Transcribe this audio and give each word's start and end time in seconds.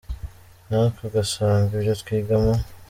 natwe 0.67 1.01
ugasanga 1.09 1.71
ibyo 1.77 1.93
twiga 2.01 2.35
mu. 2.43 2.53